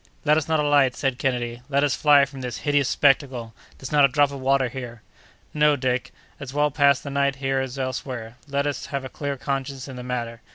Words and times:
"Let 0.25 0.35
us 0.35 0.47
not 0.47 0.59
alight!" 0.59 0.95
said 0.95 1.19
Kennedy, 1.19 1.61
"let 1.69 1.83
us 1.83 1.95
fly 1.95 2.25
from 2.25 2.41
this 2.41 2.57
hideous 2.65 2.89
spectacle! 2.89 3.53
There's 3.77 3.91
not 3.91 4.03
a 4.03 4.07
drop 4.07 4.31
of 4.31 4.39
water 4.39 4.67
here!" 4.67 5.03
"No, 5.53 5.75
Dick, 5.75 6.11
as 6.39 6.55
well 6.55 6.71
pass 6.71 6.99
the 6.99 7.11
night 7.11 7.35
here 7.35 7.59
as 7.59 7.77
elsewhere; 7.77 8.35
let 8.47 8.65
us 8.65 8.87
have 8.87 9.05
a 9.05 9.09
clear 9.09 9.37
conscience 9.37 9.87
in 9.87 9.97
the 9.97 10.03
matter. 10.03 10.41